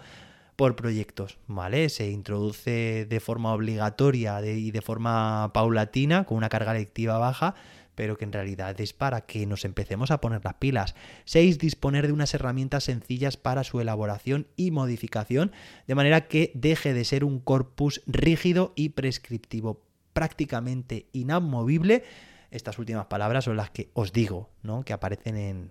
por 0.56 0.76
proyectos, 0.76 1.38
¿vale? 1.46 1.88
Se 1.88 2.10
introduce 2.10 3.06
de 3.08 3.20
forma 3.20 3.54
obligatoria 3.54 4.40
y 4.44 4.70
de 4.70 4.82
forma 4.82 5.50
paulatina, 5.52 6.24
con 6.24 6.36
una 6.36 6.48
carga 6.48 6.74
lectiva 6.74 7.18
baja, 7.18 7.54
pero 7.94 8.16
que 8.16 8.24
en 8.24 8.32
realidad 8.32 8.80
es 8.80 8.92
para 8.92 9.22
que 9.22 9.46
nos 9.46 9.64
empecemos 9.64 10.10
a 10.10 10.20
poner 10.20 10.44
las 10.44 10.54
pilas. 10.54 10.94
6. 11.24 11.58
Disponer 11.58 12.06
de 12.06 12.12
unas 12.12 12.34
herramientas 12.34 12.84
sencillas 12.84 13.36
para 13.36 13.64
su 13.64 13.80
elaboración 13.80 14.46
y 14.56 14.70
modificación, 14.70 15.52
de 15.86 15.94
manera 15.94 16.26
que 16.28 16.52
deje 16.54 16.94
de 16.94 17.04
ser 17.04 17.24
un 17.24 17.38
corpus 17.38 18.02
rígido 18.06 18.72
y 18.76 18.90
prescriptivo, 18.90 19.82
prácticamente 20.12 21.06
inamovible. 21.12 22.04
Estas 22.50 22.78
últimas 22.78 23.06
palabras 23.06 23.44
son 23.44 23.56
las 23.56 23.70
que 23.70 23.90
os 23.94 24.12
digo, 24.12 24.50
¿no? 24.62 24.84
Que 24.84 24.92
aparecen 24.92 25.36
en, 25.36 25.70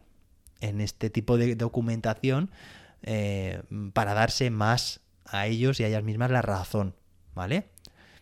en 0.62 0.82
este 0.82 1.10
tipo 1.10 1.38
de 1.38 1.56
documentación 1.56 2.50
eh, 3.04 3.62
para 3.94 4.14
darse 4.14 4.50
más 4.50 5.02
a 5.26 5.48
ellos 5.48 5.80
y 5.80 5.84
a 5.84 5.88
ellas 5.88 6.04
mismas 6.04 6.32
la 6.32 6.42
razón, 6.42 6.96
¿vale? 7.34 7.70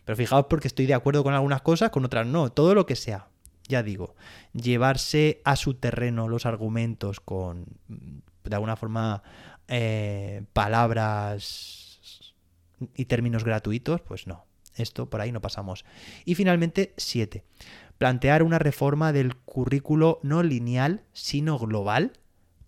Pero 0.04 0.16
fijaos 0.16 0.46
porque 0.48 0.68
estoy 0.68 0.86
de 0.86 0.94
acuerdo 0.94 1.22
con 1.22 1.34
algunas 1.34 1.62
cosas, 1.62 1.90
con 1.90 2.04
otras 2.04 2.26
no, 2.26 2.50
todo 2.50 2.74
lo 2.74 2.86
que 2.86 2.96
sea. 2.96 3.28
Ya 3.68 3.82
digo, 3.82 4.16
llevarse 4.52 5.40
a 5.44 5.54
su 5.54 5.74
terreno 5.74 6.28
los 6.28 6.46
argumentos 6.46 7.20
con, 7.20 7.66
de 7.88 8.54
alguna 8.54 8.76
forma, 8.76 9.22
eh, 9.68 10.42
palabras 10.52 12.34
y 12.94 13.04
términos 13.04 13.44
gratuitos, 13.44 14.00
pues 14.00 14.26
no. 14.26 14.44
Esto 14.74 15.10
por 15.10 15.20
ahí 15.20 15.30
no 15.30 15.40
pasamos. 15.40 15.84
Y 16.24 16.34
finalmente, 16.34 16.94
siete 16.96 17.44
Plantear 18.00 18.42
una 18.42 18.58
reforma 18.58 19.12
del 19.12 19.36
currículo 19.36 20.20
no 20.22 20.42
lineal, 20.42 21.04
sino 21.12 21.58
global, 21.58 22.14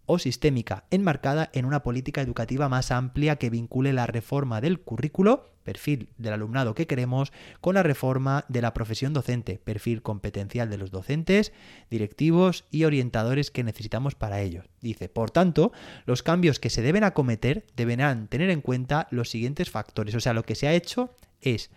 o 0.06 0.18
sistémica, 0.18 0.85
enmarcada 0.90 1.50
en 1.52 1.64
una 1.64 1.82
política 1.82 2.21
educativa 2.21 2.68
más 2.68 2.90
amplia 2.90 3.37
que 3.37 3.50
vincule 3.50 3.92
la 3.92 4.06
reforma 4.06 4.61
del 4.61 4.80
currículo, 4.80 5.52
perfil 5.62 6.09
del 6.18 6.32
alumnado 6.32 6.75
que 6.75 6.87
queremos, 6.87 7.32
con 7.61 7.75
la 7.75 7.82
reforma 7.82 8.44
de 8.49 8.62
la 8.62 8.75
profesión 8.75 9.12
docente, 9.12 9.61
perfil 9.62 10.02
competencial 10.02 10.68
de 10.71 10.78
los 10.78 10.90
docentes, 10.90 11.52
directivos 11.90 12.64
y 12.71 12.85
orientadores 12.85 13.50
que 13.50 13.64
necesitamos 13.64 14.14
para 14.14 14.40
ello. 14.40 14.64
Dice, 14.80 15.09
por 15.09 15.30
tanto, 15.30 15.73
los 16.04 16.23
cambios 16.23 16.59
que 16.59 16.71
se 16.71 16.82
deben 16.82 17.04
acometer 17.04 17.64
deberán 17.76 18.28
tener 18.28 18.50
en 18.50 18.61
cuenta 18.61 19.06
los 19.11 19.30
siguientes 19.30 19.71
factores. 19.71 20.14
O 20.14 20.21
sea, 20.21 20.32
lo 20.32 20.42
que 20.42 20.54
se 20.54 20.66
ha 20.66 20.75
hecho 20.75 21.14
es 21.40 21.71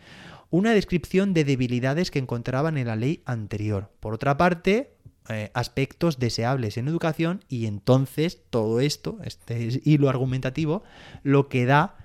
una 0.49 0.71
descripción 0.71 1.33
de 1.33 1.43
debilidades 1.43 2.11
que 2.11 2.19
encontraban 2.19 2.77
en 2.77 2.87
la 2.87 2.95
ley 2.95 3.21
anterior. 3.25 3.91
Por 3.99 4.13
otra 4.13 4.37
parte, 4.37 4.94
eh, 5.29 5.49
aspectos 5.53 6.19
deseables 6.19 6.77
en 6.77 6.87
educación 6.87 7.43
y 7.49 7.65
entonces 7.65 8.43
todo 8.49 8.79
esto, 8.79 9.17
este 9.23 9.81
hilo 9.83 10.09
argumentativo, 10.09 10.83
lo 11.23 11.49
que 11.49 11.65
da 11.65 11.97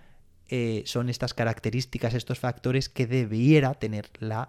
eh, 0.49 0.83
son 0.87 1.09
estas 1.09 1.35
características, 1.35 2.15
estos 2.15 2.39
factores 2.39 2.89
que 2.89 3.07
debiera 3.07 3.75
tener 3.75 4.11
la, 4.19 4.49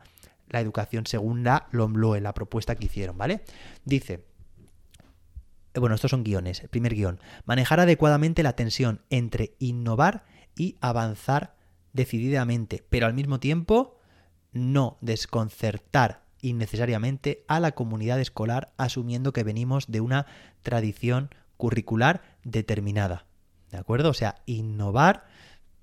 la 0.50 0.62
educación 0.62 1.06
según 1.06 1.44
la 1.44 1.68
LOMLOE, 1.72 2.22
la 2.22 2.34
propuesta 2.34 2.76
que 2.76 2.86
hicieron, 2.86 3.18
¿vale? 3.18 3.42
Dice, 3.86 4.26
eh, 5.74 5.80
bueno, 5.80 5.96
estos 5.96 6.12
son 6.12 6.24
guiones. 6.24 6.62
El 6.62 6.70
primer 6.70 6.96
guion, 6.96 7.20
manejar 7.46 7.80
adecuadamente 7.80 8.44
la 8.44 8.56
tensión 8.56 9.02
entre 9.10 9.56
innovar 9.60 10.26
y 10.56 10.78
avanzar 10.82 11.56
decididamente, 11.94 12.84
pero 12.90 13.06
al 13.06 13.14
mismo 13.14 13.40
tiempo 13.40 14.00
no 14.54 14.98
desconcertar 15.02 16.24
innecesariamente 16.42 17.44
a 17.48 17.60
la 17.60 17.72
comunidad 17.72 18.20
escolar 18.20 18.74
asumiendo 18.78 19.34
que 19.34 19.44
venimos 19.44 19.92
de 19.92 20.02
una 20.02 20.26
tradición 20.64 21.30
curricular 21.58 22.22
determinada. 22.44 23.26
¿De 23.72 23.78
acuerdo? 23.78 24.10
O 24.10 24.14
sea, 24.14 24.42
innovar, 24.46 25.26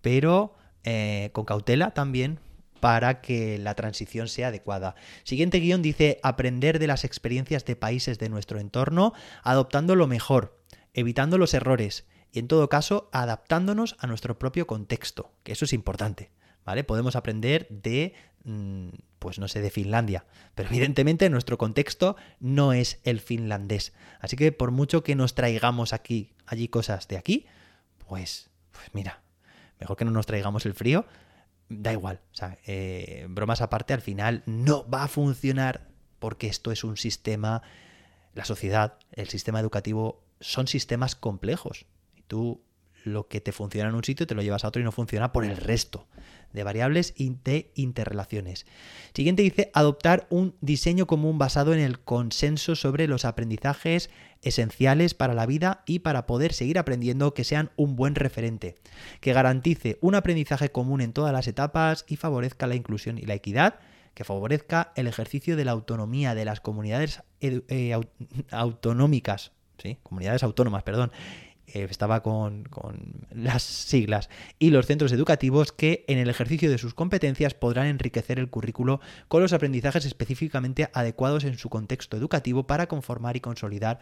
pero 0.00 0.54
eh, 0.84 1.30
con 1.32 1.44
cautela 1.44 1.92
también 1.92 2.40
para 2.80 3.20
que 3.20 3.58
la 3.58 3.74
transición 3.74 4.28
sea 4.28 4.48
adecuada. 4.48 4.94
Siguiente 5.24 5.58
guion 5.58 5.82
dice 5.82 6.20
aprender 6.22 6.78
de 6.78 6.86
las 6.86 7.04
experiencias 7.04 7.64
de 7.64 7.76
países 7.76 8.18
de 8.18 8.28
nuestro 8.28 8.60
entorno, 8.60 9.14
adoptando 9.42 9.96
lo 9.96 10.06
mejor, 10.06 10.56
evitando 10.94 11.38
los 11.38 11.54
errores 11.54 12.06
y 12.30 12.38
en 12.38 12.48
todo 12.48 12.68
caso 12.68 13.08
adaptándonos 13.12 13.96
a 13.98 14.06
nuestro 14.06 14.38
propio 14.38 14.66
contexto, 14.66 15.32
que 15.42 15.52
eso 15.52 15.64
es 15.64 15.72
importante. 15.72 16.30
¿Vale? 16.64 16.84
Podemos 16.84 17.16
aprender 17.16 17.66
de 17.70 18.12
Mm, 18.48 18.88
pues 19.18 19.38
no 19.38 19.48
sé, 19.48 19.60
de 19.60 19.70
Finlandia. 19.70 20.24
Pero 20.54 20.68
evidentemente 20.68 21.30
nuestro 21.30 21.58
contexto 21.58 22.16
no 22.40 22.72
es 22.72 23.00
el 23.04 23.20
finlandés. 23.20 23.92
Así 24.20 24.36
que 24.36 24.52
por 24.52 24.70
mucho 24.70 25.02
que 25.02 25.14
nos 25.14 25.34
traigamos 25.34 25.92
aquí, 25.92 26.32
allí 26.46 26.68
cosas 26.68 27.08
de 27.08 27.16
aquí, 27.16 27.46
pues, 28.06 28.50
pues 28.72 28.88
mira, 28.92 29.22
mejor 29.80 29.96
que 29.96 30.04
no 30.04 30.10
nos 30.10 30.26
traigamos 30.26 30.66
el 30.66 30.74
frío, 30.74 31.06
da 31.68 31.92
igual. 31.92 32.20
O 32.32 32.36
sea, 32.36 32.58
eh, 32.66 33.26
bromas 33.28 33.60
aparte, 33.60 33.94
al 33.94 34.00
final 34.00 34.42
no 34.46 34.88
va 34.88 35.04
a 35.04 35.08
funcionar 35.08 35.88
porque 36.18 36.48
esto 36.48 36.72
es 36.72 36.84
un 36.84 36.96
sistema, 36.96 37.62
la 38.34 38.44
sociedad, 38.44 38.98
el 39.12 39.28
sistema 39.28 39.60
educativo, 39.60 40.24
son 40.40 40.66
sistemas 40.66 41.14
complejos. 41.14 41.86
Y 42.16 42.22
tú 42.22 42.62
lo 43.04 43.28
que 43.28 43.40
te 43.40 43.52
funciona 43.52 43.88
en 43.88 43.94
un 43.94 44.04
sitio 44.04 44.26
te 44.26 44.34
lo 44.34 44.42
llevas 44.42 44.64
a 44.64 44.68
otro 44.68 44.80
y 44.80 44.84
no 44.84 44.92
funciona 44.92 45.32
por 45.32 45.44
el 45.44 45.56
resto 45.56 46.06
de 46.52 46.62
variables 46.62 47.12
y 47.16 47.36
de 47.44 47.70
interrelaciones. 47.74 48.66
Siguiente 49.14 49.42
dice 49.42 49.70
adoptar 49.74 50.26
un 50.30 50.54
diseño 50.60 51.06
común 51.06 51.38
basado 51.38 51.74
en 51.74 51.80
el 51.80 52.00
consenso 52.00 52.74
sobre 52.74 53.06
los 53.06 53.24
aprendizajes 53.24 54.10
esenciales 54.42 55.14
para 55.14 55.34
la 55.34 55.46
vida 55.46 55.82
y 55.86 56.00
para 56.00 56.26
poder 56.26 56.52
seguir 56.52 56.78
aprendiendo 56.78 57.34
que 57.34 57.44
sean 57.44 57.70
un 57.76 57.96
buen 57.96 58.14
referente, 58.14 58.76
que 59.20 59.32
garantice 59.32 59.98
un 60.00 60.14
aprendizaje 60.14 60.70
común 60.70 61.00
en 61.00 61.12
todas 61.12 61.32
las 61.32 61.48
etapas 61.48 62.04
y 62.08 62.16
favorezca 62.16 62.66
la 62.66 62.76
inclusión 62.76 63.18
y 63.18 63.22
la 63.22 63.34
equidad, 63.34 63.80
que 64.14 64.24
favorezca 64.24 64.92
el 64.96 65.06
ejercicio 65.06 65.56
de 65.56 65.64
la 65.64 65.72
autonomía 65.72 66.34
de 66.34 66.44
las 66.44 66.60
comunidades 66.60 67.22
eh, 67.40 67.94
autonómicas, 68.50 69.52
¿sí? 69.82 69.98
comunidades 70.02 70.42
autónomas, 70.42 70.82
perdón, 70.82 71.12
eh, 71.74 71.86
estaba 71.90 72.22
con, 72.22 72.68
las 73.30 73.62
siglas, 73.62 74.28
y 74.58 74.70
los 74.70 74.86
centros 74.86 75.12
educativos 75.12 75.72
que 75.72 76.04
en 76.08 76.18
el 76.18 76.30
ejercicio 76.30 76.70
de 76.70 76.78
sus 76.78 76.94
competencias 76.94 77.54
podrán 77.54 77.86
enriquecer 77.86 78.38
el 78.38 78.50
currículo 78.50 79.00
con 79.28 79.42
los 79.42 79.52
aprendizajes 79.52 80.04
específicamente 80.04 80.88
adecuados 80.92 81.44
en 81.44 81.58
su 81.58 81.68
contexto 81.68 82.16
educativo 82.16 82.66
para 82.66 82.86
conformar 82.86 83.36
y 83.36 83.40
consolidar 83.40 84.00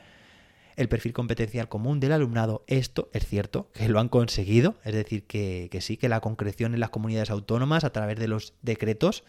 el 0.77 0.89
perfil 0.89 1.13
competencial 1.15 1.69
común 1.69 2.01
del 2.01 2.13
alumnado. 2.13 2.65
Esto 2.67 3.09
es 3.13 3.27
cierto, 3.27 3.71
que 3.73 3.89
lo 3.89 3.99
han 3.99 4.09
conseguido, 4.09 4.77
es 4.85 4.95
decir, 4.95 5.27
que, 5.27 5.69
que 5.71 5.81
sí, 5.81 5.97
que 5.97 6.09
la 6.09 6.21
concreción 6.21 6.75
en 6.75 6.81
las 6.81 6.91
comunidades 6.91 7.31
autónomas 7.31 7.85
a 7.85 7.91
través 7.91 8.19
de 8.19 8.29
los 8.29 8.55
decretos 8.63 9.25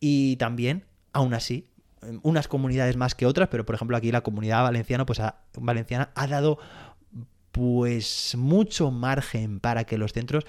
y 0.00 0.36
también, 0.36 0.84
aún 1.12 1.32
así, 1.32 1.68
unas 2.22 2.48
comunidades 2.48 2.96
más 2.96 3.14
que 3.14 3.26
otras, 3.26 3.48
pero 3.48 3.64
por 3.64 3.74
ejemplo 3.74 3.96
aquí 3.96 4.10
la 4.10 4.22
comunidad 4.22 4.62
valenciana, 4.62 5.06
pues 5.06 5.20
valenciana 5.56 6.10
ha 6.14 6.26
dado 6.26 6.58
pues 7.52 8.34
mucho 8.36 8.90
margen 8.90 9.60
para 9.60 9.84
que 9.84 9.98
los 9.98 10.12
centros, 10.12 10.44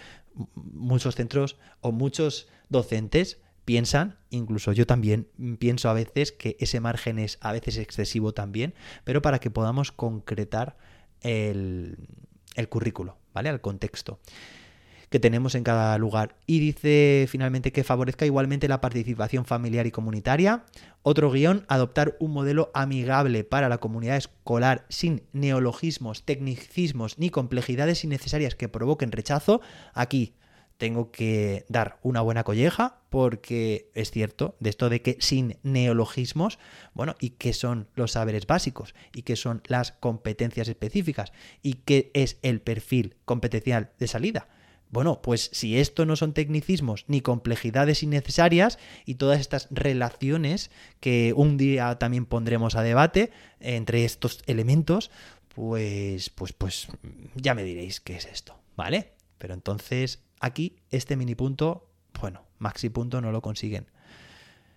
muchos 0.56 1.16
centros 1.16 1.58
o 1.82 1.92
muchos 1.92 2.48
docentes 2.70 3.40
piensan, 3.66 4.18
incluso 4.30 4.72
yo 4.72 4.86
también 4.86 5.28
pienso 5.60 5.90
a 5.90 5.94
veces 5.94 6.32
que 6.32 6.58
ese 6.60 6.80
margen 6.80 7.20
es 7.20 7.38
a 7.42 7.52
veces 7.52 7.78
excesivo 7.78 8.34
también, 8.34 8.74
pero 9.04 9.22
para 9.22 9.40
que 9.40 9.52
podamos 9.52 9.92
concretar 9.92 10.78
el, 11.22 11.98
el 12.56 12.70
currículo, 12.70 13.18
¿vale? 13.34 13.50
Al 13.50 13.62
contexto 13.62 14.20
que 15.14 15.20
tenemos 15.20 15.54
en 15.54 15.64
cada 15.64 15.96
lugar. 16.00 16.38
Y 16.48 16.60
dice 16.60 17.28
finalmente 17.30 17.72
que 17.72 17.84
favorezca 17.84 18.26
igualmente 18.26 18.68
la 18.68 18.82
participación 18.82 19.46
familiar 19.46 19.86
y 19.86 19.92
comunitaria. 19.92 20.64
Otro 21.04 21.30
guion, 21.30 21.66
adoptar 21.68 22.18
un 22.20 22.32
modelo 22.32 22.72
amigable 22.74 23.44
para 23.44 23.70
la 23.70 23.78
comunidad 23.78 24.18
escolar 24.18 24.88
sin 24.90 25.22
neologismos, 25.32 26.24
tecnicismos 26.24 27.20
ni 27.20 27.30
complejidades 27.30 28.04
innecesarias 28.04 28.56
que 28.56 28.70
provoquen 28.70 29.12
rechazo. 29.12 29.62
Aquí 29.94 30.34
tengo 30.80 31.12
que 31.12 31.68
dar 31.70 32.00
una 32.02 32.22
buena 32.22 32.44
colleja 32.44 32.98
porque 33.12 33.92
es 33.94 34.10
cierto 34.10 34.56
de 34.60 34.72
esto 34.72 34.90
de 34.90 35.04
que 35.04 35.18
sin 35.20 35.60
neologismos, 35.62 36.58
bueno, 36.96 37.14
y 37.20 37.30
qué 37.30 37.54
son 37.54 37.88
los 37.94 38.14
saberes 38.14 38.48
básicos 38.48 38.96
y 39.14 39.22
qué 39.22 39.36
son 39.36 39.62
las 39.68 39.92
competencias 39.92 40.70
específicas 40.70 41.34
y 41.62 41.74
qué 41.86 42.10
es 42.16 42.40
el 42.42 42.62
perfil 42.62 43.16
competencial 43.26 43.92
de 44.00 44.08
salida. 44.08 44.48
Bueno, 44.94 45.24
pues 45.24 45.50
si 45.54 45.80
esto 45.80 46.06
no 46.06 46.16
son 46.16 46.34
tecnicismos 46.34 47.06
ni 47.08 47.22
complejidades 47.22 48.04
innecesarias 48.04 48.78
y 49.08 49.16
todas 49.16 49.40
estas 49.40 49.68
relaciones 49.72 50.70
que 51.00 51.34
un 51.36 51.58
día 51.58 51.98
también 51.98 52.28
pondremos 52.28 52.76
a 52.76 52.84
debate 52.84 53.32
entre 53.60 54.06
estos 54.06 54.44
elementos, 54.46 55.10
pues, 55.56 56.30
pues, 56.30 56.54
pues 56.54 56.90
ya 57.34 57.56
me 57.56 57.64
diréis 57.64 58.02
qué 58.02 58.18
es 58.18 58.26
esto, 58.26 58.56
¿vale? 58.76 59.14
Pero 59.40 59.56
entonces 59.56 60.22
aquí 60.40 60.76
este 60.92 61.18
mini 61.18 61.34
punto, 61.34 61.90
bueno, 62.22 62.46
maxi 62.60 62.90
punto 62.90 63.20
no 63.20 63.32
lo 63.32 63.42
consiguen. 63.42 63.88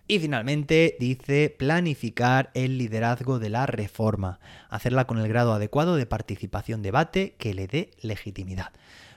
Y 0.08 0.18
finalmente 0.18 0.96
dice 0.99 1.54
planificar 1.58 2.50
el 2.54 2.78
liderazgo 2.78 3.38
de 3.38 3.50
la 3.50 3.66
reforma, 3.66 4.40
hacerla 4.70 5.06
con 5.06 5.18
el 5.18 5.28
grado 5.28 5.52
adecuado 5.52 5.96
de 5.96 6.06
participación 6.06 6.80
debate 6.80 7.35
que 7.37 7.52
le 7.52 7.66
dé 7.66 7.90
legitimidad. 8.00 8.73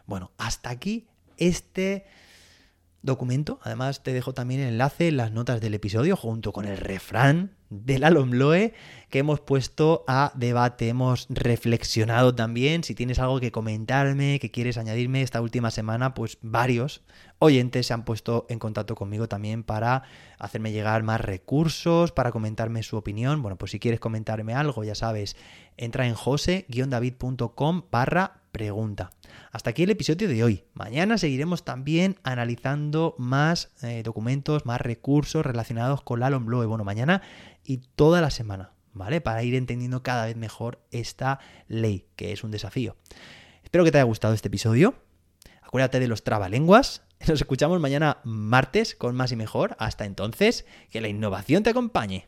Bueno, 0.09 0.31
hasta 0.39 0.71
aquí 0.71 1.05
este 1.37 2.07
documento. 3.03 3.59
Además, 3.61 4.01
te 4.01 4.11
dejo 4.11 4.33
también 4.33 4.59
el 4.59 4.69
enlace 4.69 5.07
en 5.09 5.17
las 5.17 5.31
notas 5.31 5.61
del 5.61 5.75
episodio 5.75 6.15
junto 6.15 6.51
con 6.51 6.65
el 6.65 6.77
refrán 6.77 7.55
del 7.69 8.03
Alomloe 8.03 8.73
que 9.11 9.19
hemos 9.19 9.39
puesto 9.39 10.03
a 10.07 10.31
debate. 10.33 10.89
Hemos 10.89 11.27
reflexionado 11.29 12.33
también. 12.33 12.83
Si 12.83 12.95
tienes 12.95 13.19
algo 13.19 13.39
que 13.39 13.51
comentarme, 13.51 14.39
que 14.39 14.49
quieres 14.49 14.79
añadirme 14.79 15.21
esta 15.21 15.41
última 15.41 15.69
semana, 15.69 16.15
pues 16.15 16.39
varios 16.41 17.03
oyentes 17.39 17.87
se 17.87 17.93
han 17.93 18.05
puesto 18.05 18.45
en 18.49 18.59
contacto 18.59 18.95
conmigo 18.95 19.27
también 19.27 19.63
para 19.63 20.03
hacerme 20.37 20.71
llegar 20.71 21.03
más 21.03 21.21
recursos, 21.21 22.11
para 22.11 22.31
comentarme 22.31 22.83
su 22.83 22.97
opinión. 22.97 23.41
Bueno, 23.41 23.57
pues 23.57 23.71
si 23.71 23.79
quieres 23.79 23.99
comentarme 23.99 24.53
algo, 24.53 24.83
ya 24.83 24.95
sabes, 24.95 25.35
entra 25.77 26.05
en 26.05 26.13
jose-david.com 26.13 27.83
barra 27.89 28.41
pregunta. 28.51 29.11
Hasta 29.51 29.71
aquí 29.71 29.83
el 29.83 29.89
episodio 29.89 30.27
de 30.27 30.43
hoy. 30.43 30.63
Mañana 30.73 31.17
seguiremos 31.17 31.63
también 31.63 32.19
analizando 32.23 33.15
más 33.17 33.71
eh, 33.81 34.03
documentos, 34.03 34.65
más 34.65 34.81
recursos 34.81 35.45
relacionados 35.45 36.01
con 36.01 36.19
la 36.19 36.29
Bloe. 36.29 36.65
Bueno, 36.65 36.83
mañana 36.83 37.21
y 37.63 37.77
toda 37.77 38.21
la 38.21 38.29
semana, 38.29 38.73
¿vale? 38.93 39.21
Para 39.21 39.43
ir 39.43 39.55
entendiendo 39.55 40.03
cada 40.03 40.25
vez 40.25 40.35
mejor 40.35 40.81
esta 40.91 41.39
ley, 41.67 42.07
que 42.15 42.31
es 42.31 42.43
un 42.43 42.51
desafío. 42.51 42.95
Espero 43.63 43.83
que 43.83 43.91
te 43.91 43.97
haya 43.97 44.05
gustado 44.05 44.33
este 44.33 44.47
episodio. 44.47 44.95
Acuérdate 45.61 45.99
de 45.99 46.07
los 46.07 46.23
trabalenguas. 46.23 47.03
Nos 47.27 47.41
escuchamos 47.41 47.79
mañana 47.79 48.19
martes 48.23 48.95
con 48.95 49.15
más 49.15 49.31
y 49.31 49.35
mejor. 49.35 49.75
Hasta 49.77 50.05
entonces, 50.05 50.65
que 50.89 51.01
la 51.01 51.09
innovación 51.09 51.63
te 51.63 51.69
acompañe. 51.69 52.27